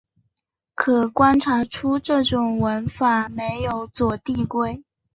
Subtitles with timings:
[0.73, 4.83] 可观察出这种文法没有左递归。